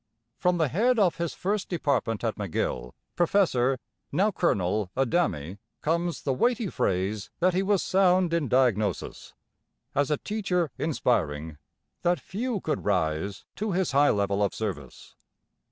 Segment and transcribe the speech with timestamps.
[0.39, 3.77] From the head of his first department at McGill, Professor,
[4.11, 9.35] now Colonel, Adami, comes the weighty phrase, that he was sound in diagnosis;
[9.93, 11.57] as a teacher inspiring;
[12.01, 15.13] that few could rise to his high level of service.